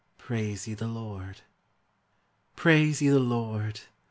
Praise 0.17 0.67
ye 0.67 0.73
the 0.73 0.87
Lord! 0.87 1.41
Praise 2.55 3.03
ye 3.03 3.09
the 3.09 3.19
Lord! 3.19 3.81